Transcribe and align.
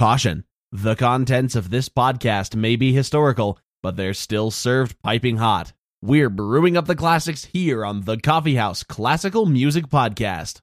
Caution 0.00 0.44
the 0.72 0.96
contents 0.96 1.54
of 1.54 1.68
this 1.68 1.90
podcast 1.90 2.56
may 2.56 2.74
be 2.74 2.90
historical, 2.90 3.58
but 3.82 3.96
they're 3.98 4.14
still 4.14 4.50
served 4.50 4.98
piping 5.02 5.36
hot. 5.36 5.74
We're 6.00 6.30
brewing 6.30 6.74
up 6.74 6.86
the 6.86 6.96
classics 6.96 7.44
here 7.44 7.84
on 7.84 8.06
the 8.06 8.16
Coffee 8.16 8.54
House 8.54 8.82
Classical 8.82 9.44
Music 9.44 9.88
Podcast. 9.88 10.62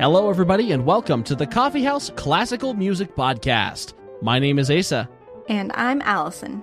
Hello, 0.00 0.30
everybody, 0.30 0.72
and 0.72 0.86
welcome 0.86 1.22
to 1.24 1.34
the 1.34 1.46
Coffee 1.46 1.84
House 1.84 2.10
Classical 2.16 2.72
Music 2.72 3.14
Podcast. 3.14 3.92
My 4.22 4.38
name 4.38 4.58
is 4.58 4.70
Asa. 4.70 5.10
And 5.50 5.72
I'm 5.74 6.00
Allison. 6.00 6.62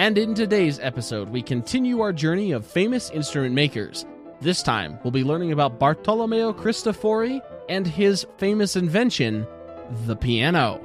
And 0.00 0.16
in 0.16 0.34
today's 0.34 0.80
episode, 0.80 1.28
we 1.28 1.42
continue 1.42 2.00
our 2.00 2.10
journey 2.10 2.52
of 2.52 2.64
famous 2.64 3.10
instrument 3.10 3.54
makers. 3.54 4.06
This 4.40 4.62
time, 4.62 4.98
we'll 5.04 5.10
be 5.10 5.22
learning 5.22 5.52
about 5.52 5.78
Bartolomeo 5.78 6.54
Cristofori 6.54 7.42
and 7.68 7.86
his 7.86 8.26
famous 8.38 8.76
invention, 8.76 9.46
the 10.06 10.16
piano. 10.16 10.82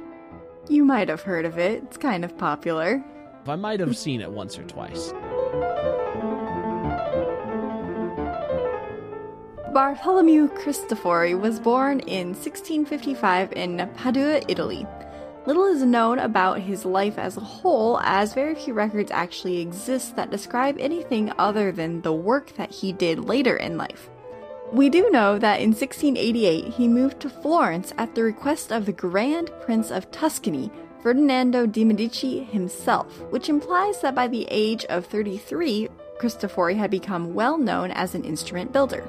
You 0.68 0.84
might 0.84 1.08
have 1.08 1.22
heard 1.22 1.46
of 1.46 1.56
it, 1.56 1.82
it's 1.84 1.96
kind 1.96 2.26
of 2.26 2.36
popular. 2.36 3.02
I 3.46 3.56
might 3.56 3.80
have 3.80 3.96
seen 3.96 4.20
it 4.20 4.30
once 4.30 4.58
or 4.58 4.64
twice. 4.64 5.14
Bartholomew 9.72 10.48
Cristofori 10.48 11.40
was 11.40 11.58
born 11.58 12.00
in 12.00 12.34
1655 12.34 13.54
in 13.54 13.90
Padua, 13.96 14.42
Italy. 14.46 14.86
Little 15.46 15.66
is 15.66 15.82
known 15.82 16.18
about 16.18 16.58
his 16.58 16.84
life 16.84 17.18
as 17.18 17.36
a 17.36 17.40
whole, 17.40 18.00
as 18.00 18.34
very 18.34 18.56
few 18.56 18.74
records 18.74 19.12
actually 19.12 19.58
exist 19.58 20.16
that 20.16 20.28
describe 20.30 20.76
anything 20.80 21.32
other 21.38 21.70
than 21.70 22.00
the 22.00 22.12
work 22.12 22.52
that 22.56 22.72
he 22.72 22.92
did 22.92 23.20
later 23.20 23.56
in 23.56 23.78
life. 23.78 24.10
We 24.72 24.90
do 24.90 25.08
know 25.10 25.38
that 25.38 25.60
in 25.60 25.68
1688 25.68 26.74
he 26.74 26.88
moved 26.88 27.20
to 27.20 27.30
Florence 27.30 27.94
at 27.96 28.16
the 28.16 28.24
request 28.24 28.72
of 28.72 28.86
the 28.86 28.92
Grand 28.92 29.52
Prince 29.60 29.92
of 29.92 30.10
Tuscany, 30.10 30.72
Ferdinando 31.00 31.64
de' 31.64 31.84
Medici 31.84 32.42
himself, 32.42 33.20
which 33.30 33.48
implies 33.48 34.00
that 34.00 34.16
by 34.16 34.26
the 34.26 34.48
age 34.50 34.84
of 34.86 35.06
33, 35.06 35.88
Cristofori 36.18 36.74
had 36.76 36.90
become 36.90 37.34
well 37.34 37.56
known 37.56 37.92
as 37.92 38.16
an 38.16 38.24
instrument 38.24 38.72
builder. 38.72 39.06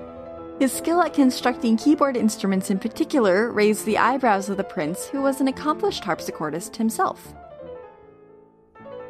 His 0.59 0.73
skill 0.73 1.03
at 1.03 1.13
constructing 1.13 1.77
keyboard 1.77 2.17
instruments 2.17 2.71
in 2.71 2.79
particular 2.79 3.51
raised 3.51 3.85
the 3.85 3.99
eyebrows 3.99 4.49
of 4.49 4.57
the 4.57 4.63
prince, 4.63 5.05
who 5.05 5.21
was 5.21 5.39
an 5.39 5.47
accomplished 5.47 6.03
harpsichordist 6.03 6.75
himself. 6.75 7.35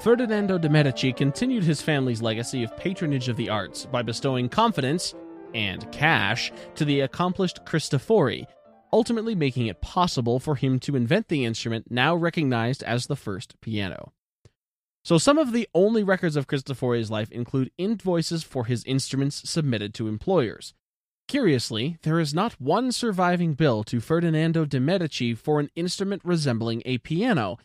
Ferdinando 0.01 0.57
de' 0.57 0.69
Medici 0.69 1.13
continued 1.13 1.63
his 1.63 1.81
family's 1.81 2.21
legacy 2.21 2.63
of 2.63 2.75
patronage 2.75 3.29
of 3.29 3.37
the 3.37 3.49
arts 3.49 3.85
by 3.85 4.01
bestowing 4.01 4.49
confidence 4.49 5.15
and 5.53 5.89
cash 5.93 6.51
to 6.75 6.83
the 6.83 6.99
accomplished 6.99 7.63
Cristofori, 7.65 8.45
ultimately 8.91 9.33
making 9.33 9.67
it 9.67 9.81
possible 9.81 10.39
for 10.39 10.55
him 10.55 10.79
to 10.79 10.97
invent 10.97 11.29
the 11.29 11.45
instrument 11.45 11.89
now 11.89 12.13
recognized 12.13 12.83
as 12.83 13.07
the 13.07 13.15
first 13.15 13.59
piano. 13.61 14.11
So, 15.05 15.17
some 15.17 15.37
of 15.37 15.53
the 15.53 15.69
only 15.73 16.03
records 16.03 16.35
of 16.35 16.47
Cristofori's 16.47 17.09
life 17.09 17.31
include 17.31 17.71
invoices 17.77 18.43
for 18.43 18.65
his 18.65 18.83
instruments 18.83 19.49
submitted 19.49 19.93
to 19.93 20.09
employers. 20.09 20.73
Curiously, 21.27 21.97
there 22.03 22.21
is 22.21 22.33
not 22.33 22.53
one 22.53 22.93
surviving 22.93 23.53
bill 23.53 23.83
to 23.83 23.99
Ferdinando 23.99 24.63
de' 24.63 24.79
Medici 24.79 25.33
for 25.33 25.59
an 25.59 25.69
instrument 25.75 26.21
resembling 26.23 26.81
a 26.85 26.99
piano. 26.99 27.57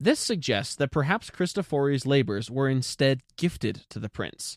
This 0.00 0.18
suggests 0.18 0.74
that 0.76 0.90
perhaps 0.90 1.30
Cristofori's 1.30 2.06
labors 2.06 2.50
were 2.50 2.70
instead 2.70 3.20
gifted 3.36 3.82
to 3.90 3.98
the 3.98 4.08
prince. 4.08 4.56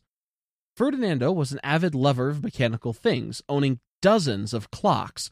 Ferdinando 0.78 1.34
was 1.34 1.52
an 1.52 1.60
avid 1.64 1.94
lover 1.94 2.30
of 2.30 2.44
mechanical 2.44 2.94
things, 2.94 3.42
owning 3.50 3.80
dozens 4.02 4.54
of 4.54 4.72
clocks. 4.72 5.30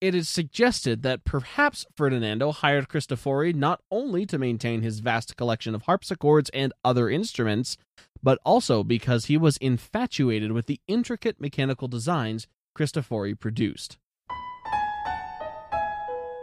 It 0.00 0.14
is 0.14 0.28
suggested 0.28 1.02
that 1.02 1.24
perhaps 1.24 1.84
Ferdinando 1.94 2.50
hired 2.52 2.88
Cristofori 2.88 3.54
not 3.54 3.82
only 3.90 4.24
to 4.26 4.38
maintain 4.38 4.80
his 4.80 5.00
vast 5.00 5.36
collection 5.36 5.74
of 5.74 5.82
harpsichords 5.82 6.50
and 6.54 6.72
other 6.82 7.10
instruments, 7.10 7.76
but 8.22 8.38
also 8.44 8.82
because 8.82 9.26
he 9.26 9.36
was 9.36 9.58
infatuated 9.58 10.52
with 10.52 10.66
the 10.66 10.80
intricate 10.88 11.40
mechanical 11.40 11.88
designs 11.88 12.46
Cristofori 12.76 13.38
produced. 13.38 13.98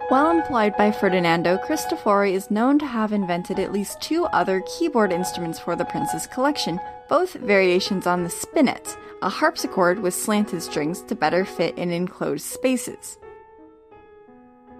While 0.08 0.30
employed 0.30 0.76
by 0.78 0.92
Ferdinando, 0.92 1.58
Cristofori 1.58 2.34
is 2.34 2.52
known 2.52 2.78
to 2.80 2.86
have 2.86 3.14
invented 3.14 3.60
at 3.60 3.72
least 3.72 4.02
two 4.02 4.26
other 4.26 4.62
keyboard 4.62 5.14
instruments 5.14 5.58
for 5.58 5.76
the 5.76 5.86
prince's 5.86 6.28
collection, 6.28 6.82
both 7.08 7.34
variations 7.36 8.06
on 8.06 8.24
the 8.24 8.30
spinet, 8.30 8.98
a 9.22 9.30
harpsichord 9.30 10.00
with 10.00 10.14
slanted 10.14 10.62
strings 10.62 11.02
to 11.04 11.16
better 11.16 11.46
fit 11.46 11.78
in 11.78 11.92
enclosed 11.92 12.46
spaces. 12.46 13.20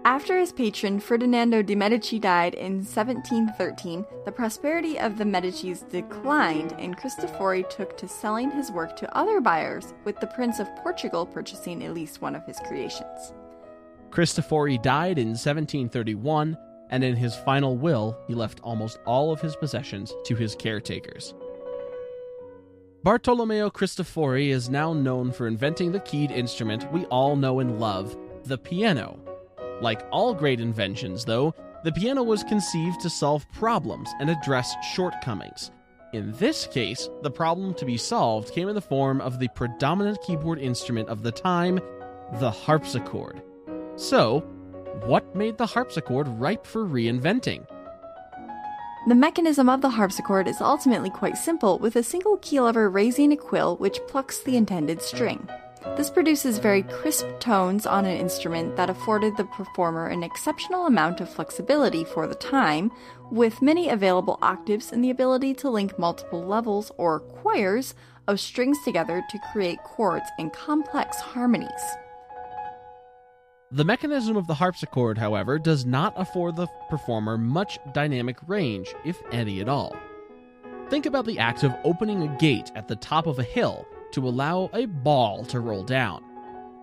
After 0.04 0.40
his 0.40 0.52
patron 0.52 1.00
Ferdinando 1.00 1.62
de' 1.62 1.76
Medici 1.76 2.18
died 2.18 2.56
in 2.56 2.78
1713, 2.78 4.04
the 4.26 4.32
prosperity 4.32 4.98
of 4.98 5.20
the 5.20 5.24
Medicis 5.24 5.88
declined, 5.92 6.74
and 6.80 6.98
Cristofori 6.98 7.70
took 7.70 7.96
to 7.98 8.08
selling 8.08 8.50
his 8.50 8.72
work 8.72 8.96
to 8.96 9.16
other 9.16 9.40
buyers, 9.40 9.94
with 10.04 10.20
the 10.20 10.26
Prince 10.26 10.60
of 10.60 10.76
Portugal 10.78 11.28
purchasing 11.28 11.84
at 11.84 11.94
least 11.94 12.20
one 12.20 12.36
of 12.36 12.44
his 12.48 12.58
creations. 12.68 13.34
Cristofori 14.10 14.82
died 14.82 15.20
in 15.20 15.30
1731, 15.30 16.58
and 16.90 17.04
in 17.04 17.16
his 17.16 17.36
final 17.36 17.78
will, 17.78 18.18
he 18.28 18.34
left 18.34 18.60
almost 18.64 18.98
all 19.06 19.32
of 19.32 19.40
his 19.40 19.56
possessions 19.56 20.16
to 20.26 20.34
his 20.34 20.56
caretakers. 20.56 21.36
Bartolomeo 23.04 23.70
Cristofori 23.70 24.50
is 24.50 24.68
now 24.68 24.94
known 24.94 25.32
for 25.32 25.46
inventing 25.46 25.92
the 25.92 26.00
keyed 26.00 26.32
instrument 26.32 26.92
we 26.92 27.06
all 27.06 27.36
know 27.36 27.60
and 27.60 27.80
love, 27.80 28.18
the 28.46 28.58
piano 28.58 29.20
like 29.82 30.06
all 30.12 30.34
great 30.34 30.60
inventions, 30.60 31.26
though, 31.26 31.54
the 31.84 31.92
piano 31.92 32.24
was 32.24 32.44
conceived 32.44 33.02
to 33.02 33.10
solve 33.10 33.52
problems 33.52 34.10
and 34.20 34.30
address 34.30 34.76
shortcomings. 34.94 35.72
In 36.14 36.32
this 36.34 36.68
case, 36.68 37.10
the 37.24 37.32
problem 37.32 37.74
to 37.76 37.86
be 37.86 37.98
solved 37.98 38.54
came 38.54 38.68
in 38.68 38.76
the 38.76 38.82
form 38.82 39.22
of 39.22 39.40
the 39.40 39.48
predominant 39.56 40.22
keyboard 40.22 40.60
instrument 40.60 41.10
of 41.10 41.24
the 41.24 41.32
time, 41.32 41.80
the 42.40 42.52
harpsichord. 42.52 43.42
So, 43.96 44.42
what 45.06 45.36
made 45.36 45.58
the 45.58 45.66
harpsichord 45.66 46.28
ripe 46.28 46.68
for 46.68 46.86
reinventing? 46.86 47.66
The 49.08 49.16
mechanism 49.16 49.68
of 49.68 49.82
the 49.82 49.90
harpsichord 49.90 50.48
is 50.48 50.62
ultimately 50.62 51.10
quite 51.10 51.38
simple, 51.38 51.80
with 51.80 51.96
a 51.96 52.04
single 52.04 52.38
key 52.38 52.60
lever 52.60 52.90
raising 52.90 53.32
a 53.32 53.38
quill 53.38 53.78
which 53.78 54.00
plucks 54.08 54.42
the 54.42 54.58
intended 54.58 55.02
string. 55.02 55.50
This 55.98 56.12
produces 56.12 56.60
very 56.60 56.84
crisp 56.84 57.26
tones 57.40 57.88
on 57.88 58.06
an 58.06 58.16
instrument 58.16 58.76
that 58.76 58.90
afforded 58.90 59.36
the 59.36 59.46
performer 59.46 60.08
an 60.08 60.22
exceptional 60.22 60.86
amount 60.86 61.22
of 61.22 61.30
flexibility 61.30 62.04
for 62.04 62.28
the 62.28 62.36
time, 62.36 62.92
with 63.32 63.64
many 63.64 63.90
available 63.90 64.38
octaves 64.44 64.92
and 64.92 65.04
the 65.04 65.10
ability 65.10 65.56
to 65.56 65.70
link 65.70 65.98
multiple 65.98 66.44
levels 66.44 66.92
or 66.98 67.20
choirs 67.20 67.96
of 68.28 68.40
strings 68.40 68.78
together 68.84 69.24
to 69.32 69.40
create 69.52 69.82
chords 69.84 70.30
and 70.38 70.54
complex 70.54 71.18
harmonies. 71.18 71.70
The 73.72 73.86
mechanism 73.86 74.38
of 74.38 74.46
the 74.46 74.54
harpsichord, 74.54 75.18
however, 75.18 75.58
does 75.58 75.86
not 75.86 76.14
afford 76.16 76.58
the 76.58 76.68
performer 76.90 77.40
much 77.40 77.80
dynamic 77.94 78.38
range, 78.46 78.94
if 79.04 79.20
any 79.32 79.62
at 79.62 79.70
all. 79.70 79.96
Think 80.90 81.08
about 81.08 81.26
the 81.26 81.40
act 81.40 81.64
of 81.64 81.74
opening 81.84 82.22
a 82.22 82.38
gate 82.38 82.70
at 82.76 82.88
the 82.88 82.98
top 82.98 83.26
of 83.26 83.40
a 83.40 83.44
hill 83.44 83.88
to 84.14 84.28
allow 84.28 84.70
a 84.74 84.86
ball 84.86 85.46
to 85.46 85.60
roll 85.60 85.84
down. 85.84 86.24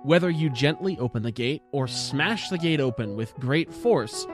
Whether 0.04 0.30
you 0.30 0.50
gently 0.50 0.96
open 0.98 1.22
the 1.22 1.32
gate 1.32 1.62
or 1.72 1.88
smash 1.88 2.48
the 2.48 2.58
gate 2.58 2.80
open 2.80 3.16
with 3.16 3.34
great 3.36 3.72
force, 3.72 4.26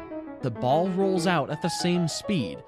the 0.42 0.50
ball 0.50 0.88
rolls 0.90 1.26
out 1.26 1.50
at 1.50 1.62
the 1.62 1.68
same 1.68 2.06
speed. 2.06 2.62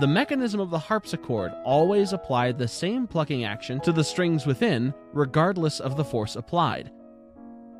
The 0.00 0.06
mechanism 0.06 0.60
of 0.60 0.70
the 0.70 0.78
harpsichord 0.78 1.52
always 1.64 2.12
applied 2.12 2.58
the 2.58 2.68
same 2.68 3.06
plucking 3.06 3.44
action 3.44 3.80
to 3.80 3.92
the 3.92 4.04
strings 4.04 4.46
within, 4.46 4.94
regardless 5.12 5.80
of 5.80 5.96
the 5.96 6.04
force 6.04 6.36
applied. 6.36 6.92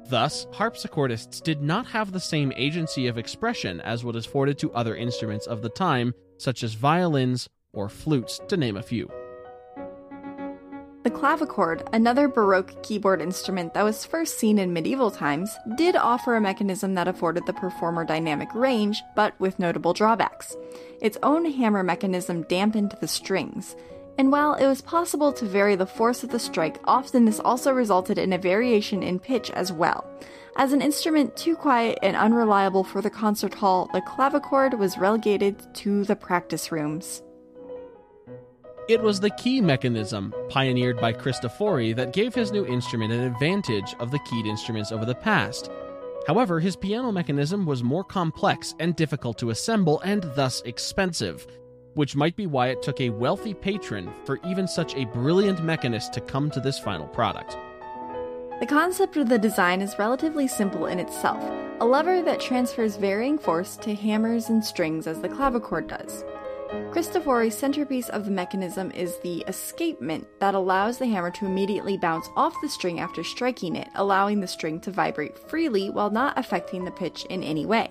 Thus, 0.08 0.46
harpsichordists 0.46 1.42
did 1.42 1.60
not 1.60 1.86
have 1.86 2.12
the 2.12 2.18
same 2.18 2.52
agency 2.56 3.06
of 3.06 3.18
expression 3.18 3.80
as 3.82 4.02
what 4.02 4.16
is 4.16 4.24
afforded 4.24 4.58
to 4.58 4.72
other 4.72 4.96
instruments 4.96 5.46
of 5.46 5.60
the 5.60 5.68
time, 5.68 6.14
such 6.38 6.62
as 6.62 6.72
violins 6.72 7.48
or 7.74 7.90
flutes, 7.90 8.40
to 8.48 8.56
name 8.56 8.78
a 8.78 8.82
few. 8.82 9.10
Clavichord, 11.18 11.84
another 11.92 12.28
Baroque 12.28 12.80
keyboard 12.84 13.20
instrument 13.20 13.74
that 13.74 13.82
was 13.82 14.04
first 14.04 14.38
seen 14.38 14.56
in 14.56 14.72
medieval 14.72 15.10
times, 15.10 15.50
did 15.74 15.96
offer 15.96 16.36
a 16.36 16.40
mechanism 16.40 16.94
that 16.94 17.08
afforded 17.08 17.44
the 17.44 17.52
performer 17.52 18.04
dynamic 18.04 18.48
range, 18.54 19.02
but 19.16 19.34
with 19.40 19.58
notable 19.58 19.92
drawbacks. 19.92 20.56
Its 21.02 21.18
own 21.24 21.44
hammer 21.44 21.82
mechanism 21.82 22.42
dampened 22.42 22.94
the 23.00 23.08
strings, 23.08 23.74
and 24.16 24.30
while 24.30 24.54
it 24.54 24.68
was 24.68 24.80
possible 24.80 25.32
to 25.32 25.44
vary 25.44 25.74
the 25.74 25.86
force 25.86 26.22
of 26.22 26.30
the 26.30 26.38
strike, 26.38 26.78
often 26.84 27.24
this 27.24 27.40
also 27.40 27.72
resulted 27.72 28.16
in 28.16 28.32
a 28.32 28.38
variation 28.38 29.02
in 29.02 29.18
pitch 29.18 29.50
as 29.50 29.72
well. 29.72 30.08
As 30.54 30.72
an 30.72 30.80
instrument 30.80 31.36
too 31.36 31.56
quiet 31.56 31.98
and 32.00 32.16
unreliable 32.16 32.84
for 32.84 33.02
the 33.02 33.10
concert 33.10 33.54
hall, 33.54 33.90
the 33.92 34.02
clavichord 34.02 34.78
was 34.78 34.98
relegated 34.98 35.74
to 35.74 36.04
the 36.04 36.14
practice 36.14 36.70
rooms. 36.70 37.22
It 38.88 39.02
was 39.02 39.20
the 39.20 39.28
key 39.28 39.60
mechanism, 39.60 40.32
pioneered 40.48 40.98
by 40.98 41.12
Cristofori, 41.12 41.94
that 41.94 42.14
gave 42.14 42.34
his 42.34 42.50
new 42.50 42.64
instrument 42.64 43.12
an 43.12 43.20
advantage 43.20 43.94
of 44.00 44.10
the 44.10 44.18
keyed 44.20 44.46
instruments 44.46 44.92
over 44.92 45.04
the 45.04 45.14
past. 45.14 45.70
However, 46.26 46.58
his 46.58 46.74
piano 46.74 47.12
mechanism 47.12 47.66
was 47.66 47.82
more 47.82 48.02
complex 48.02 48.74
and 48.78 48.96
difficult 48.96 49.36
to 49.40 49.50
assemble 49.50 50.00
and 50.00 50.22
thus 50.34 50.62
expensive, 50.62 51.46
which 51.92 52.16
might 52.16 52.34
be 52.34 52.46
why 52.46 52.68
it 52.68 52.80
took 52.80 52.98
a 53.02 53.10
wealthy 53.10 53.52
patron 53.52 54.10
for 54.24 54.40
even 54.46 54.66
such 54.66 54.94
a 54.94 55.04
brilliant 55.04 55.62
mechanist 55.62 56.14
to 56.14 56.22
come 56.22 56.50
to 56.50 56.60
this 56.60 56.78
final 56.78 57.08
product. 57.08 57.58
The 58.60 58.66
concept 58.66 59.18
of 59.18 59.28
the 59.28 59.38
design 59.38 59.82
is 59.82 59.98
relatively 59.98 60.48
simple 60.48 60.86
in 60.86 60.98
itself 60.98 61.44
a 61.80 61.84
lever 61.84 62.22
that 62.22 62.40
transfers 62.40 62.96
varying 62.96 63.38
force 63.38 63.76
to 63.76 63.94
hammers 63.94 64.48
and 64.48 64.64
strings 64.64 65.06
as 65.06 65.20
the 65.20 65.28
clavichord 65.28 65.86
does. 65.88 66.24
Cristofori's 66.68 67.56
centerpiece 67.56 68.10
of 68.10 68.26
the 68.26 68.30
mechanism 68.30 68.90
is 68.90 69.16
the 69.18 69.42
escapement 69.48 70.26
that 70.38 70.54
allows 70.54 70.98
the 70.98 71.06
hammer 71.06 71.30
to 71.30 71.46
immediately 71.46 71.96
bounce 71.96 72.28
off 72.36 72.54
the 72.60 72.68
string 72.68 73.00
after 73.00 73.24
striking 73.24 73.74
it, 73.74 73.88
allowing 73.94 74.40
the 74.40 74.46
string 74.46 74.78
to 74.80 74.90
vibrate 74.90 75.38
freely 75.48 75.88
while 75.88 76.10
not 76.10 76.38
affecting 76.38 76.84
the 76.84 76.90
pitch 76.90 77.24
in 77.30 77.42
any 77.42 77.64
way. 77.64 77.88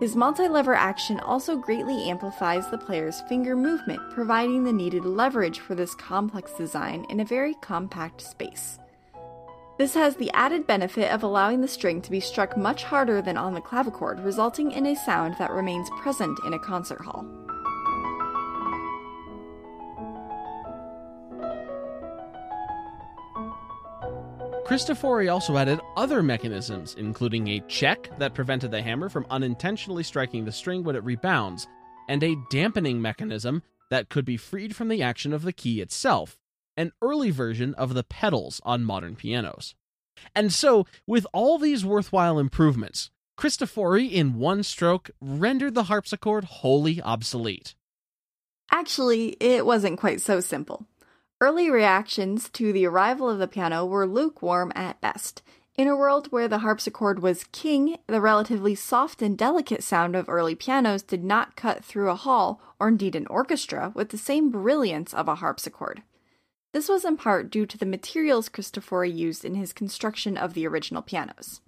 His 0.00 0.16
multi 0.16 0.48
lever 0.48 0.74
action 0.74 1.18
also 1.20 1.56
greatly 1.56 2.10
amplifies 2.10 2.68
the 2.68 2.78
player's 2.78 3.22
finger 3.22 3.56
movement, 3.56 4.00
providing 4.10 4.64
the 4.64 4.72
needed 4.72 5.06
leverage 5.06 5.60
for 5.60 5.74
this 5.74 5.94
complex 5.94 6.52
design 6.52 7.06
in 7.08 7.20
a 7.20 7.24
very 7.24 7.54
compact 7.62 8.20
space. 8.20 8.78
This 9.78 9.94
has 9.94 10.16
the 10.16 10.30
added 10.32 10.66
benefit 10.66 11.10
of 11.10 11.22
allowing 11.22 11.62
the 11.62 11.68
string 11.68 12.02
to 12.02 12.10
be 12.10 12.20
struck 12.20 12.54
much 12.54 12.84
harder 12.84 13.22
than 13.22 13.38
on 13.38 13.54
the 13.54 13.62
clavichord, 13.62 14.22
resulting 14.22 14.72
in 14.72 14.84
a 14.84 14.94
sound 14.94 15.36
that 15.38 15.50
remains 15.50 15.88
present 16.02 16.38
in 16.44 16.52
a 16.52 16.58
concert 16.58 17.00
hall. 17.00 17.24
Cristofori 24.70 25.28
also 25.28 25.56
added 25.56 25.80
other 25.96 26.22
mechanisms, 26.22 26.94
including 26.96 27.48
a 27.48 27.60
check 27.66 28.08
that 28.20 28.34
prevented 28.34 28.70
the 28.70 28.80
hammer 28.80 29.08
from 29.08 29.26
unintentionally 29.28 30.04
striking 30.04 30.44
the 30.44 30.52
string 30.52 30.84
when 30.84 30.94
it 30.94 31.02
rebounds, 31.02 31.66
and 32.08 32.22
a 32.22 32.36
dampening 32.50 33.02
mechanism 33.02 33.64
that 33.90 34.10
could 34.10 34.24
be 34.24 34.36
freed 34.36 34.76
from 34.76 34.86
the 34.86 35.02
action 35.02 35.32
of 35.32 35.42
the 35.42 35.52
key 35.52 35.80
itself, 35.80 36.38
an 36.76 36.92
early 37.02 37.32
version 37.32 37.74
of 37.74 37.94
the 37.94 38.04
pedals 38.04 38.60
on 38.64 38.84
modern 38.84 39.16
pianos. 39.16 39.74
And 40.36 40.52
so, 40.52 40.86
with 41.04 41.26
all 41.32 41.58
these 41.58 41.84
worthwhile 41.84 42.38
improvements, 42.38 43.10
Cristofori, 43.36 44.08
in 44.08 44.38
one 44.38 44.62
stroke, 44.62 45.10
rendered 45.20 45.74
the 45.74 45.84
harpsichord 45.84 46.44
wholly 46.44 47.02
obsolete. 47.02 47.74
Actually, 48.70 49.30
it 49.40 49.66
wasn't 49.66 49.98
quite 49.98 50.20
so 50.20 50.38
simple. 50.38 50.86
Early 51.42 51.70
reactions 51.70 52.50
to 52.50 52.70
the 52.70 52.84
arrival 52.84 53.30
of 53.30 53.38
the 53.38 53.48
piano 53.48 53.86
were 53.86 54.06
lukewarm 54.06 54.72
at 54.74 55.00
best. 55.00 55.40
In 55.74 55.88
a 55.88 55.96
world 55.96 56.26
where 56.30 56.48
the 56.48 56.58
harpsichord 56.58 57.22
was 57.22 57.44
king, 57.44 57.96
the 58.06 58.20
relatively 58.20 58.74
soft 58.74 59.22
and 59.22 59.38
delicate 59.38 59.82
sound 59.82 60.14
of 60.14 60.28
early 60.28 60.54
pianos 60.54 61.02
did 61.02 61.24
not 61.24 61.56
cut 61.56 61.82
through 61.82 62.10
a 62.10 62.14
hall, 62.14 62.60
or 62.78 62.88
indeed 62.88 63.16
an 63.16 63.26
orchestra, 63.28 63.90
with 63.94 64.10
the 64.10 64.18
same 64.18 64.50
brilliance 64.50 65.14
of 65.14 65.28
a 65.28 65.36
harpsichord. 65.36 66.02
This 66.74 66.90
was 66.90 67.06
in 67.06 67.16
part 67.16 67.50
due 67.50 67.64
to 67.64 67.78
the 67.78 67.86
materials 67.86 68.50
Cristofori 68.50 69.10
used 69.10 69.42
in 69.42 69.54
his 69.54 69.72
construction 69.72 70.36
of 70.36 70.52
the 70.52 70.66
original 70.66 71.00
pianos. 71.00 71.62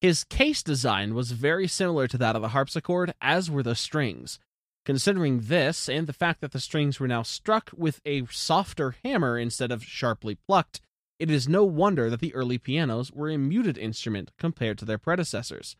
His 0.00 0.24
case 0.24 0.64
design 0.64 1.14
was 1.14 1.30
very 1.30 1.68
similar 1.68 2.08
to 2.08 2.18
that 2.18 2.34
of 2.34 2.42
the 2.42 2.48
harpsichord, 2.48 3.14
as 3.20 3.48
were 3.48 3.62
the 3.62 3.76
strings. 3.76 4.40
Considering 4.84 5.40
this, 5.42 5.88
and 5.88 6.06
the 6.06 6.12
fact 6.12 6.40
that 6.40 6.52
the 6.52 6.60
strings 6.60 7.00
were 7.00 7.08
now 7.08 7.22
struck 7.22 7.70
with 7.74 8.00
a 8.04 8.26
softer 8.26 8.96
hammer 9.02 9.38
instead 9.38 9.72
of 9.72 9.82
sharply 9.82 10.34
plucked, 10.34 10.80
it 11.18 11.30
is 11.30 11.48
no 11.48 11.64
wonder 11.64 12.10
that 12.10 12.20
the 12.20 12.34
early 12.34 12.58
pianos 12.58 13.10
were 13.10 13.30
a 13.30 13.38
muted 13.38 13.78
instrument 13.78 14.30
compared 14.38 14.76
to 14.78 14.84
their 14.84 14.98
predecessors. 14.98 15.76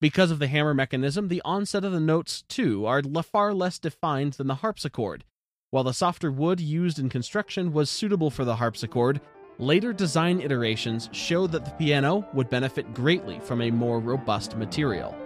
Because 0.00 0.32
of 0.32 0.40
the 0.40 0.48
hammer 0.48 0.74
mechanism, 0.74 1.28
the 1.28 1.42
onset 1.44 1.84
of 1.84 1.92
the 1.92 2.00
notes, 2.00 2.42
too, 2.48 2.84
are 2.86 3.02
far 3.22 3.54
less 3.54 3.78
defined 3.78 4.32
than 4.34 4.48
the 4.48 4.56
harpsichord, 4.56 5.24
while 5.70 5.84
the 5.84 5.92
softer 5.92 6.30
wood 6.30 6.60
used 6.60 6.98
in 6.98 7.08
construction 7.08 7.72
was 7.72 7.88
suitable 7.88 8.30
for 8.30 8.44
the 8.44 8.56
harpsichord, 8.56 9.20
later 9.58 9.92
design 9.92 10.40
iterations 10.40 11.08
showed 11.12 11.52
that 11.52 11.64
the 11.64 11.70
piano 11.72 12.26
would 12.34 12.50
benefit 12.50 12.94
greatly 12.94 13.38
from 13.40 13.62
a 13.62 13.70
more 13.70 14.00
robust 14.00 14.56
material. 14.56 15.16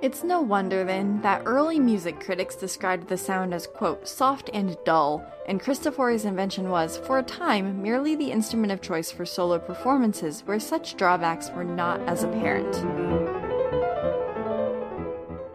It's 0.00 0.22
no 0.22 0.40
wonder 0.40 0.84
then 0.84 1.20
that 1.22 1.42
early 1.44 1.80
music 1.80 2.20
critics 2.20 2.54
described 2.54 3.08
the 3.08 3.16
sound 3.16 3.52
as, 3.52 3.66
quote, 3.66 4.06
soft 4.06 4.48
and 4.54 4.76
dull, 4.84 5.24
and 5.48 5.60
Cristofori's 5.60 6.24
invention 6.24 6.70
was, 6.70 6.98
for 6.98 7.18
a 7.18 7.22
time, 7.24 7.82
merely 7.82 8.14
the 8.14 8.30
instrument 8.30 8.70
of 8.70 8.80
choice 8.80 9.10
for 9.10 9.26
solo 9.26 9.58
performances 9.58 10.42
where 10.46 10.60
such 10.60 10.96
drawbacks 10.96 11.50
were 11.50 11.64
not 11.64 12.00
as 12.02 12.22
apparent. 12.22 12.72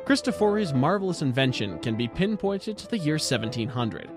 Cristofori's 0.05 0.73
marvelous 0.73 1.21
invention 1.21 1.79
can 1.79 1.95
be 1.95 2.09
pinpointed 2.09 2.77
to 2.79 2.89
the 2.89 2.97
year 2.97 3.15
1700. 3.15 4.09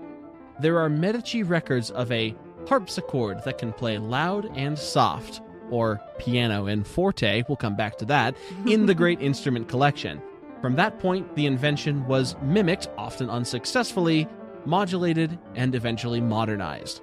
There 0.59 0.77
are 0.77 0.89
Medici 0.89 1.43
records 1.43 1.89
of 1.89 2.11
a 2.11 2.35
harpsichord 2.67 3.45
that 3.45 3.59
can 3.59 3.71
play 3.71 3.97
loud 3.97 4.51
and 4.57 4.77
soft, 4.77 5.39
or 5.69 6.01
piano 6.17 6.65
and 6.65 6.87
forte, 6.87 7.43
we'll 7.47 7.55
come 7.55 7.75
back 7.75 7.97
to 7.97 8.05
that, 8.05 8.35
in 8.65 8.85
the 8.85 8.95
Great 8.95 9.21
Instrument 9.21 9.67
Collection. 9.67 10.21
From 10.61 10.75
that 10.75 10.99
point, 10.99 11.35
the 11.35 11.45
invention 11.45 12.05
was 12.07 12.35
mimicked, 12.41 12.89
often 12.97 13.29
unsuccessfully, 13.29 14.27
modulated, 14.65 15.37
and 15.55 15.75
eventually 15.75 16.21
modernized. 16.21 17.01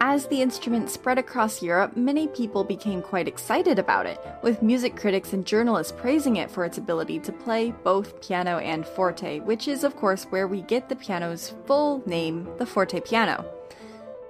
As 0.00 0.28
the 0.28 0.42
instrument 0.42 0.90
spread 0.90 1.18
across 1.18 1.60
Europe, 1.60 1.96
many 1.96 2.28
people 2.28 2.62
became 2.62 3.02
quite 3.02 3.26
excited 3.26 3.80
about 3.80 4.06
it, 4.06 4.20
with 4.44 4.62
music 4.62 4.96
critics 4.96 5.32
and 5.32 5.44
journalists 5.44 5.92
praising 5.96 6.36
it 6.36 6.50
for 6.50 6.64
its 6.64 6.78
ability 6.78 7.18
to 7.20 7.32
play 7.32 7.72
both 7.82 8.20
piano 8.22 8.58
and 8.58 8.86
forte, 8.86 9.40
which 9.40 9.66
is, 9.66 9.82
of 9.82 9.96
course, 9.96 10.24
where 10.24 10.46
we 10.46 10.62
get 10.62 10.88
the 10.88 10.94
piano's 10.94 11.54
full 11.66 12.00
name, 12.06 12.48
the 12.58 12.66
forte 12.66 13.00
piano. 13.00 13.44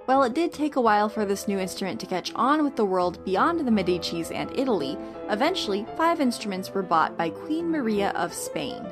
While 0.09 0.23
it 0.23 0.33
did 0.33 0.51
take 0.51 0.75
a 0.75 0.81
while 0.81 1.07
for 1.07 1.23
this 1.23 1.47
new 1.47 1.59
instrument 1.59 1.99
to 1.99 2.07
catch 2.07 2.33
on 2.33 2.63
with 2.63 2.75
the 2.75 2.83
world 2.83 3.23
beyond 3.25 3.59
the 3.59 3.69
Medicis 3.69 4.33
and 4.33 4.49
Italy, 4.57 4.97
eventually 5.29 5.85
five 5.97 6.19
instruments 6.19 6.73
were 6.73 6.81
bought 6.81 7.15
by 7.15 7.29
Queen 7.29 7.69
Maria 7.69 8.09
of 8.15 8.33
Spain. 8.33 8.83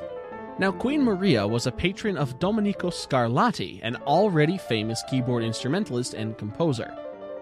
Now, 0.60 0.70
Queen 0.70 1.02
Maria 1.02 1.44
was 1.44 1.66
a 1.66 1.72
patron 1.72 2.16
of 2.16 2.38
Domenico 2.38 2.90
Scarlatti, 2.90 3.80
an 3.82 3.96
already 4.06 4.58
famous 4.58 5.02
keyboard 5.10 5.42
instrumentalist 5.42 6.14
and 6.14 6.38
composer. 6.38 6.96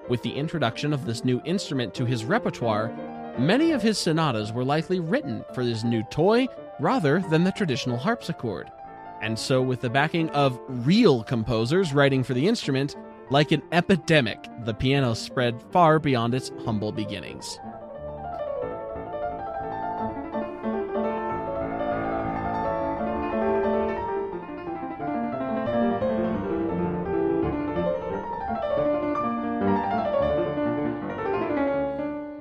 With 0.08 0.22
the 0.22 0.32
introduction 0.32 0.94
of 0.94 1.04
this 1.04 1.22
new 1.22 1.42
instrument 1.44 1.92
to 1.96 2.06
his 2.06 2.24
repertoire, 2.24 2.96
many 3.38 3.72
of 3.72 3.82
his 3.82 3.98
sonatas 3.98 4.54
were 4.54 4.64
likely 4.64 5.00
written 5.00 5.44
for 5.52 5.66
this 5.66 5.84
new 5.84 6.02
toy 6.04 6.48
rather 6.80 7.20
than 7.28 7.44
the 7.44 7.52
traditional 7.52 7.98
harpsichord. 7.98 8.72
And 9.20 9.38
so, 9.38 9.60
with 9.60 9.82
the 9.82 9.90
backing 9.90 10.30
of 10.30 10.58
real 10.66 11.22
composers 11.22 11.92
writing 11.92 12.22
for 12.22 12.32
the 12.32 12.48
instrument, 12.48 12.96
like 13.30 13.52
an 13.52 13.62
epidemic, 13.72 14.46
the 14.64 14.74
piano 14.74 15.14
spread 15.14 15.60
far 15.72 15.98
beyond 15.98 16.34
its 16.34 16.52
humble 16.64 16.92
beginnings. 16.92 17.58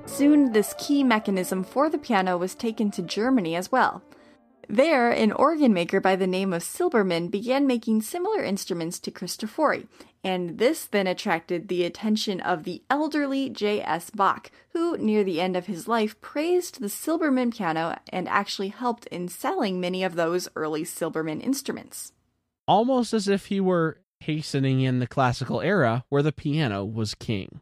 Soon, 0.06 0.52
this 0.52 0.74
key 0.78 1.04
mechanism 1.04 1.62
for 1.62 1.90
the 1.90 1.98
piano 1.98 2.38
was 2.38 2.54
taken 2.54 2.90
to 2.92 3.02
Germany 3.02 3.54
as 3.54 3.70
well. 3.70 4.02
There, 4.68 5.10
an 5.10 5.30
organ 5.32 5.72
maker 5.74 6.00
by 6.00 6.16
the 6.16 6.26
name 6.26 6.52
of 6.52 6.62
Silbermann 6.62 7.30
began 7.30 7.66
making 7.66 8.02
similar 8.02 8.42
instruments 8.42 8.98
to 9.00 9.10
Cristofori, 9.10 9.86
and 10.26 10.58
this 10.58 10.86
then 10.86 11.06
attracted 11.06 11.68
the 11.68 11.84
attention 11.84 12.40
of 12.40 12.64
the 12.64 12.82
elderly 12.90 13.48
J.S. 13.48 14.10
Bach, 14.10 14.50
who, 14.70 14.98
near 14.98 15.22
the 15.22 15.40
end 15.40 15.56
of 15.56 15.66
his 15.66 15.86
life, 15.86 16.20
praised 16.20 16.80
the 16.80 16.88
Silbermann 16.88 17.56
piano 17.56 17.96
and 18.08 18.28
actually 18.28 18.70
helped 18.70 19.06
in 19.06 19.28
selling 19.28 19.80
many 19.80 20.02
of 20.02 20.16
those 20.16 20.48
early 20.56 20.82
Silbermann 20.82 21.40
instruments. 21.40 22.12
Almost 22.66 23.14
as 23.14 23.28
if 23.28 23.46
he 23.46 23.60
were 23.60 24.00
hastening 24.18 24.80
in 24.80 24.98
the 24.98 25.06
classical 25.06 25.60
era 25.60 26.04
where 26.08 26.24
the 26.24 26.32
piano 26.32 26.84
was 26.84 27.14
king. 27.14 27.60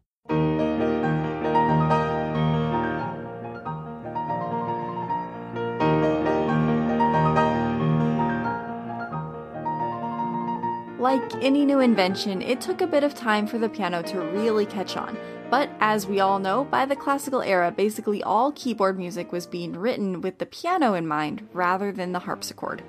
Like 11.15 11.45
any 11.45 11.65
new 11.65 11.79
invention, 11.79 12.43
it 12.43 12.61
took 12.61 12.81
a 12.81 12.89
bit 12.89 13.05
of 13.05 13.15
time 13.15 13.47
for 13.47 13.57
the 13.57 13.69
piano 13.69 14.03
to 14.03 14.19
really 14.19 14.67
catch 14.67 14.97
on. 14.97 15.17
But 15.49 15.71
as 15.79 16.09
we 16.09 16.19
all 16.19 16.41
know, 16.41 16.65
by 16.65 16.87
the 16.87 16.97
classical 16.97 17.41
era, 17.41 17.71
basically 17.71 18.21
all 18.25 18.51
keyboard 18.51 18.99
music 18.99 19.31
was 19.31 19.47
being 19.47 19.75
written 19.75 20.23
with 20.23 20.39
the 20.39 20.47
piano 20.47 20.95
in 20.95 21.07
mind 21.07 21.47
rather 21.53 21.93
than 21.93 22.11
the 22.11 22.19
harpsichord. 22.19 22.83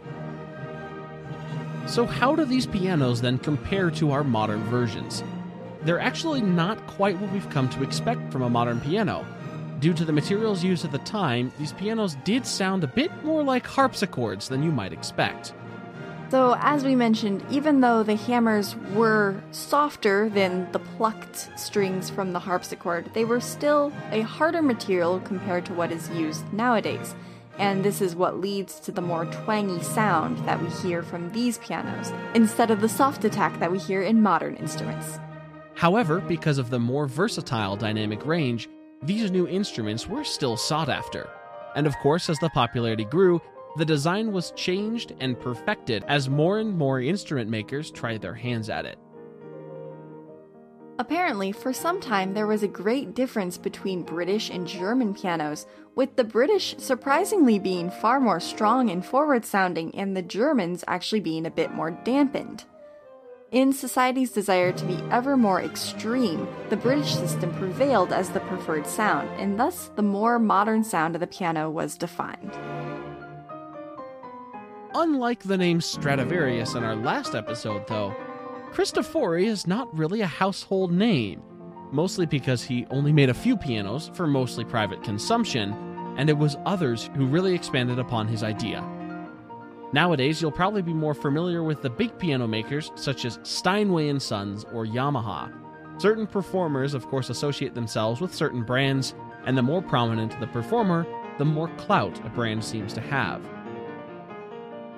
So, 1.85 2.07
how 2.07 2.35
do 2.35 2.45
these 2.45 2.65
pianos 2.65 3.21
then 3.21 3.37
compare 3.37 3.91
to 3.91 4.09
our 4.11 4.23
modern 4.23 4.63
versions? 4.63 5.23
They're 5.83 5.99
actually 5.99 6.41
not 6.41 6.87
quite 6.87 7.19
what 7.19 7.31
we've 7.31 7.51
come 7.51 7.69
to 7.69 7.83
expect 7.83 8.31
from 8.31 8.41
a 8.41 8.49
modern 8.49 8.81
piano. 8.81 9.23
Due 9.81 9.93
to 9.93 10.03
the 10.03 10.11
materials 10.11 10.63
used 10.63 10.83
at 10.83 10.91
the 10.91 10.97
time, 10.97 11.51
these 11.59 11.73
pianos 11.73 12.17
did 12.23 12.47
sound 12.47 12.83
a 12.83 12.87
bit 12.87 13.11
more 13.23 13.43
like 13.43 13.67
harpsichords 13.67 14.47
than 14.47 14.63
you 14.63 14.71
might 14.71 14.93
expect. 14.93 15.53
So, 16.29 16.55
as 16.59 16.83
we 16.83 16.95
mentioned, 16.95 17.45
even 17.51 17.81
though 17.81 18.01
the 18.01 18.15
hammers 18.15 18.75
were 18.93 19.41
softer 19.51 20.27
than 20.29 20.71
the 20.71 20.79
plucked 20.79 21.49
strings 21.57 22.09
from 22.09 22.33
the 22.33 22.39
harpsichord, 22.39 23.11
they 23.13 23.25
were 23.25 23.39
still 23.39 23.93
a 24.11 24.21
harder 24.21 24.63
material 24.63 25.19
compared 25.19 25.65
to 25.67 25.73
what 25.73 25.91
is 25.91 26.09
used 26.09 26.51
nowadays. 26.51 27.15
And 27.59 27.85
this 27.85 28.01
is 28.01 28.15
what 28.15 28.41
leads 28.41 28.79
to 28.81 28.91
the 28.91 29.01
more 29.01 29.25
twangy 29.25 29.81
sound 29.83 30.39
that 30.39 30.61
we 30.61 30.67
hear 30.69 31.03
from 31.03 31.31
these 31.31 31.59
pianos, 31.59 32.11
instead 32.33 32.71
of 32.71 32.81
the 32.81 32.89
soft 32.89 33.23
attack 33.23 33.59
that 33.59 33.71
we 33.71 33.77
hear 33.77 34.01
in 34.01 34.21
modern 34.21 34.55
instruments. 34.55 35.19
However, 35.75 36.19
because 36.21 36.57
of 36.57 36.69
the 36.69 36.79
more 36.79 37.05
versatile 37.05 37.75
dynamic 37.75 38.25
range, 38.25 38.67
these 39.03 39.29
new 39.29 39.47
instruments 39.47 40.07
were 40.07 40.23
still 40.23 40.57
sought 40.57 40.89
after. 40.89 41.29
And 41.75 41.85
of 41.85 41.95
course, 41.99 42.29
as 42.29 42.39
the 42.39 42.49
popularity 42.49 43.05
grew, 43.05 43.41
the 43.77 43.85
design 43.85 44.31
was 44.31 44.51
changed 44.51 45.13
and 45.19 45.39
perfected 45.39 46.03
as 46.07 46.29
more 46.29 46.59
and 46.59 46.77
more 46.77 47.01
instrument 47.01 47.49
makers 47.49 47.91
tried 47.91 48.21
their 48.21 48.33
hands 48.33 48.69
at 48.69 48.85
it. 48.85 48.97
Apparently, 50.97 51.51
for 51.51 51.73
some 51.73 51.99
time, 51.99 52.33
there 52.33 52.47
was 52.47 52.63
a 52.63 52.69
great 52.69 53.13
difference 53.13 53.57
between 53.57 54.01
British 54.01 54.49
and 54.49 54.65
German 54.65 55.13
pianos, 55.13 55.67
with 55.93 56.15
the 56.15 56.23
British 56.23 56.73
surprisingly 56.77 57.59
being 57.59 57.91
far 57.91 58.21
more 58.21 58.39
strong 58.39 58.89
and 58.89 59.05
forward 59.05 59.43
sounding, 59.43 59.93
and 59.93 60.15
the 60.15 60.21
Germans 60.21 60.85
actually 60.87 61.19
being 61.19 61.45
a 61.45 61.51
bit 61.51 61.71
more 61.71 61.91
dampened. 61.91 62.63
In 63.51 63.73
society's 63.73 64.31
desire 64.31 64.71
to 64.71 64.85
be 64.85 64.97
ever 65.11 65.35
more 65.35 65.61
extreme, 65.61 66.47
the 66.69 66.77
British 66.77 67.15
system 67.15 67.53
prevailed 67.55 68.13
as 68.13 68.29
the 68.29 68.39
preferred 68.41 68.87
sound, 68.87 69.29
and 69.37 69.59
thus 69.59 69.91
the 69.97 70.01
more 70.01 70.39
modern 70.39 70.83
sound 70.83 71.15
of 71.15 71.19
the 71.19 71.27
piano 71.27 71.69
was 71.69 71.97
defined. 71.97 72.51
Unlike 74.97 75.43
the 75.43 75.57
name 75.57 75.81
Stradivarius 75.81 76.75
in 76.75 76.85
our 76.85 76.95
last 76.95 77.35
episode, 77.35 77.85
though, 77.85 78.15
Cristofori 78.71 79.43
is 79.43 79.67
not 79.67 79.93
really 79.93 80.21
a 80.21 80.25
household 80.25 80.89
name, 80.89 81.41
mostly 81.91 82.25
because 82.25 82.63
he 82.63 82.87
only 82.91 83.11
made 83.11 83.29
a 83.29 83.33
few 83.33 83.57
pianos 83.57 84.09
for 84.13 84.25
mostly 84.25 84.63
private 84.63 85.03
consumption, 85.03 85.73
and 86.17 86.29
it 86.29 86.37
was 86.37 86.55
others 86.65 87.09
who 87.17 87.25
really 87.25 87.53
expanded 87.53 87.99
upon 87.99 88.29
his 88.29 88.41
idea. 88.41 88.89
Nowadays, 89.91 90.41
you'll 90.41 90.49
probably 90.49 90.81
be 90.81 90.93
more 90.93 91.13
familiar 91.13 91.61
with 91.61 91.81
the 91.81 91.89
big 91.89 92.17
piano 92.17 92.47
makers 92.47 92.89
such 92.95 93.25
as 93.25 93.37
Steinway 93.43 94.07
and 94.07 94.21
Sons 94.21 94.63
or 94.71 94.85
Yamaha. 94.85 95.51
Certain 96.01 96.25
performers, 96.25 96.93
of 96.93 97.05
course, 97.07 97.29
associate 97.29 97.75
themselves 97.75 98.21
with 98.21 98.33
certain 98.33 98.63
brands, 98.63 99.13
and 99.45 99.57
the 99.57 99.61
more 99.61 99.81
prominent 99.81 100.39
the 100.39 100.47
performer, 100.47 101.05
the 101.37 101.43
more 101.43 101.67
clout 101.75 102.17
a 102.25 102.29
brand 102.29 102.63
seems 102.63 102.93
to 102.93 103.01
have. 103.01 103.45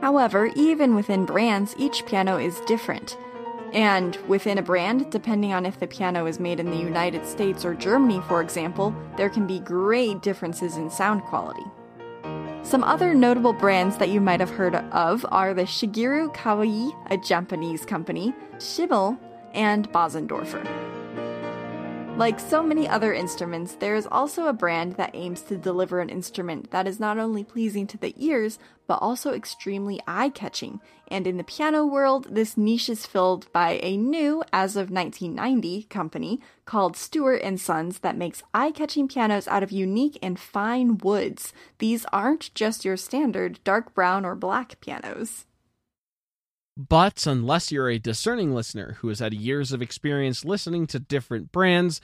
However, 0.02 0.52
even 0.56 0.96
within 0.96 1.26
brands, 1.26 1.76
each 1.78 2.06
piano 2.06 2.38
is 2.38 2.60
different. 2.62 3.18
And 3.74 4.18
within 4.28 4.58
a 4.58 4.62
brand, 4.62 5.12
depending 5.12 5.54
on 5.54 5.66
if 5.66 5.80
the 5.80 5.88
piano 5.88 6.26
is 6.26 6.40
made 6.40 6.60
in 6.60 6.72
the 6.72 6.78
United 6.78 7.26
States 7.26 7.66
or 7.66 7.74
Germany, 7.74 8.22
for 8.28 8.42
example, 8.42 8.96
there 9.18 9.30
can 9.30 9.46
be 9.46 9.60
great 9.60 10.22
differences 10.22 10.78
in 10.78 10.90
sound 10.90 11.24
quality. 11.24 11.66
Some 12.64 12.84
other 12.84 13.14
notable 13.14 13.54
brands 13.54 13.98
that 13.98 14.10
you 14.10 14.22
might 14.22 14.40
have 14.40 14.50
heard 14.50 14.76
of 14.76 15.26
are 15.30 15.54
the 15.54 15.64
Shigeru 15.64 16.34
Kawai, 16.34 16.92
a 17.10 17.18
Japanese 17.18 17.86
company, 17.86 18.34
Schimmel, 18.60 19.18
and 19.54 19.90
Bosendorfer. 19.92 20.97
Like 22.18 22.40
so 22.40 22.64
many 22.64 22.90
other 22.90 23.14
instruments, 23.14 23.76
there 23.76 23.96
is 23.96 24.08
also 24.12 24.48
a 24.48 24.54
brand 24.54 24.94
that 24.94 25.12
aims 25.14 25.42
to 25.42 25.56
deliver 25.56 26.00
an 26.00 26.10
instrument 26.10 26.72
that 26.72 26.88
is 26.88 27.00
not 27.00 27.20
only 27.20 27.44
pleasing 27.44 27.86
to 27.86 27.98
the 27.98 28.16
ears, 28.18 28.58
but 28.88 28.96
also 29.04 29.34
extremely 29.34 30.02
eye 30.08 30.30
catching. 30.30 30.82
And 31.10 31.28
in 31.28 31.38
the 31.38 31.44
piano 31.44 31.86
world, 31.86 32.26
this 32.32 32.58
niche 32.58 32.90
is 32.90 33.06
filled 33.06 33.54
by 33.54 33.80
a 33.84 33.98
new, 33.98 34.44
as 34.52 34.76
of 34.76 34.90
1990, 34.90 35.84
company 35.84 36.42
called 36.66 36.98
Stuart 36.98 37.42
and 37.44 37.62
Sons 37.62 38.00
that 38.00 38.18
makes 38.18 38.42
eye 38.52 38.72
catching 38.72 39.08
pianos 39.08 39.48
out 39.48 39.62
of 39.62 39.72
unique 39.72 40.18
and 40.24 40.40
fine 40.40 40.98
woods. 40.98 41.54
These 41.78 42.08
aren't 42.12 42.52
just 42.56 42.84
your 42.84 42.98
standard 42.98 43.60
dark 43.64 43.94
brown 43.94 44.26
or 44.26 44.34
black 44.34 44.82
pianos. 44.82 45.47
But 46.78 47.26
unless 47.26 47.72
you're 47.72 47.90
a 47.90 47.98
discerning 47.98 48.54
listener 48.54 48.98
who 49.00 49.08
has 49.08 49.18
had 49.18 49.34
years 49.34 49.72
of 49.72 49.82
experience 49.82 50.46
listening 50.46 50.86
to 50.88 51.00
different 51.00 51.52
brands, 51.52 52.02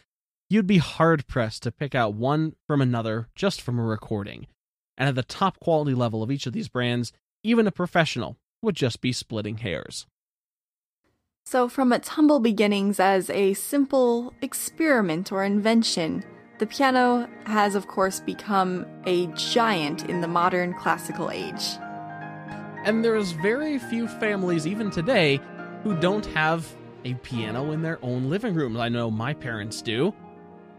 you'd 0.49 0.65
be 0.65 0.79
hard 0.79 1.27
pressed 1.27 1.61
to 1.63 1.71
pick 1.71 1.93
out 1.93 2.15
one 2.15 2.55
from 2.65 2.81
another 2.81 3.27
just 3.35 3.61
from 3.61 3.77
a 3.77 3.83
recording. 3.83 4.47
And 4.97 5.07
at 5.07 5.13
the 5.13 5.21
top 5.21 5.59
quality 5.59 5.93
level 5.93 6.23
of 6.23 6.31
each 6.31 6.47
of 6.47 6.53
these 6.53 6.69
brands, 6.69 7.13
even 7.43 7.67
a 7.67 7.71
professional 7.71 8.37
would 8.63 8.75
just 8.75 8.99
be 8.99 9.13
splitting 9.13 9.57
hairs. 9.57 10.07
So, 11.45 11.69
from 11.69 11.93
its 11.93 12.07
humble 12.07 12.39
beginnings 12.39 12.99
as 12.99 13.29
a 13.29 13.53
simple 13.53 14.33
experiment 14.41 15.31
or 15.31 15.43
invention, 15.43 16.23
the 16.57 16.65
piano 16.65 17.29
has, 17.45 17.75
of 17.75 17.87
course, 17.87 18.21
become 18.21 18.87
a 19.05 19.27
giant 19.35 20.09
in 20.09 20.21
the 20.21 20.27
modern 20.27 20.73
classical 20.73 21.29
age 21.29 21.77
and 22.83 23.03
there's 23.03 23.31
very 23.31 23.79
few 23.79 24.07
families, 24.07 24.67
even 24.67 24.91
today, 24.91 25.39
who 25.83 25.95
don't 25.99 26.25
have 26.27 26.67
a 27.05 27.13
piano 27.15 27.71
in 27.71 27.81
their 27.81 27.99
own 28.01 28.29
living 28.29 28.53
room. 28.53 28.77
I 28.77 28.89
know 28.89 29.11
my 29.11 29.33
parents 29.33 29.81
do. 29.81 30.13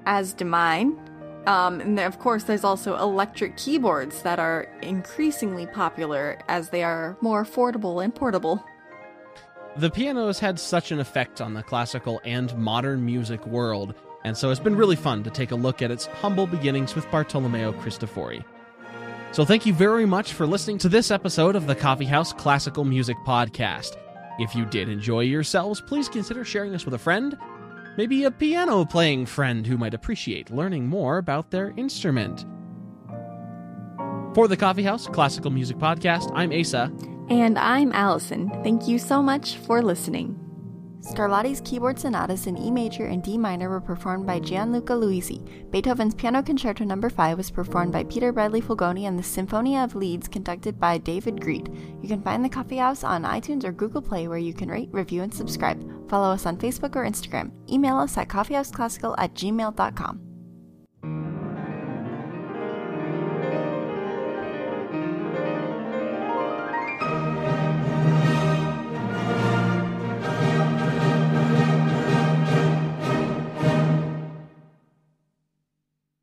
As 0.06 0.32
do 0.32 0.44
mine. 0.44 0.98
Um, 1.46 1.80
and 1.80 2.00
of 2.00 2.18
course, 2.18 2.44
there's 2.44 2.64
also 2.64 2.96
electric 2.96 3.56
keyboards 3.56 4.22
that 4.22 4.38
are 4.38 4.62
increasingly 4.80 5.66
popular 5.66 6.38
as 6.48 6.70
they 6.70 6.82
are 6.82 7.18
more 7.20 7.44
affordable 7.44 8.02
and 8.02 8.14
portable. 8.14 8.64
The 9.76 9.90
piano 9.90 10.28
has 10.28 10.38
had 10.38 10.58
such 10.58 10.92
an 10.92 11.00
effect 11.00 11.40
on 11.40 11.52
the 11.52 11.62
classical 11.62 12.20
and 12.24 12.56
modern 12.56 13.04
music 13.04 13.44
world, 13.46 13.94
and 14.24 14.36
so 14.36 14.50
it's 14.50 14.60
been 14.60 14.76
really 14.76 14.96
fun 14.96 15.22
to 15.24 15.30
take 15.30 15.50
a 15.50 15.56
look 15.56 15.82
at 15.82 15.90
its 15.90 16.06
humble 16.06 16.46
beginnings 16.46 16.94
with 16.94 17.10
Bartolomeo 17.10 17.72
Cristofori. 17.72 18.44
So 19.34 19.44
thank 19.44 19.66
you 19.66 19.74
very 19.74 20.06
much 20.06 20.32
for 20.32 20.46
listening 20.46 20.78
to 20.78 20.88
this 20.88 21.10
episode 21.10 21.56
of 21.56 21.66
the 21.66 21.74
Coffee 21.74 22.04
House 22.04 22.32
Classical 22.32 22.84
Music 22.84 23.16
Podcast. 23.26 23.96
If 24.38 24.54
you 24.54 24.64
did 24.64 24.88
enjoy 24.88 25.22
yourselves, 25.22 25.80
please 25.80 26.08
consider 26.08 26.44
sharing 26.44 26.70
this 26.70 26.84
with 26.84 26.94
a 26.94 26.98
friend, 26.98 27.36
maybe 27.96 28.22
a 28.22 28.30
piano 28.30 28.84
playing 28.84 29.26
friend 29.26 29.66
who 29.66 29.76
might 29.76 29.92
appreciate 29.92 30.52
learning 30.52 30.86
more 30.86 31.18
about 31.18 31.50
their 31.50 31.74
instrument. 31.76 32.46
For 34.36 34.46
the 34.46 34.56
Coffee 34.56 34.84
House 34.84 35.08
Classical 35.08 35.50
Music 35.50 35.78
Podcast, 35.78 36.30
I'm 36.32 36.52
Asa. 36.52 36.92
And 37.28 37.58
I'm 37.58 37.90
Allison. 37.90 38.50
Thank 38.62 38.86
you 38.86 39.00
so 39.00 39.20
much 39.20 39.56
for 39.56 39.82
listening. 39.82 40.43
Scarlatti's 41.04 41.60
keyboard 41.60 41.98
sonatas 41.98 42.46
in 42.46 42.56
E 42.56 42.70
major 42.70 43.06
and 43.06 43.22
D 43.22 43.36
minor 43.36 43.68
were 43.68 43.80
performed 43.80 44.26
by 44.26 44.40
Gianluca 44.40 44.94
Luisi. 44.94 45.46
Beethoven's 45.70 46.14
Piano 46.14 46.42
Concerto 46.42 46.82
No. 46.82 47.08
5 47.08 47.36
was 47.36 47.50
performed 47.50 47.92
by 47.92 48.04
Peter 48.04 48.32
Bradley 48.32 48.62
Fulgoni 48.62 49.06
and 49.06 49.18
the 49.18 49.22
Sinfonia 49.22 49.84
of 49.84 49.94
Leeds 49.94 50.28
conducted 50.28 50.80
by 50.80 50.96
David 50.96 51.42
Greed. 51.42 51.70
You 52.00 52.08
can 52.08 52.22
find 52.22 52.42
the 52.42 52.48
Coffee 52.48 52.78
House 52.78 53.04
on 53.04 53.24
iTunes 53.24 53.64
or 53.64 53.72
Google 53.72 54.00
Play 54.00 54.28
where 54.28 54.38
you 54.38 54.54
can 54.54 54.70
rate, 54.70 54.88
review, 54.92 55.22
and 55.22 55.32
subscribe. 55.32 56.08
Follow 56.08 56.32
us 56.32 56.46
on 56.46 56.56
Facebook 56.56 56.96
or 56.96 57.04
Instagram. 57.04 57.50
Email 57.70 57.98
us 57.98 58.16
at 58.16 58.28
coffeehouseclassical 58.28 59.14
at 59.18 59.34
gmail.com. 59.34 60.23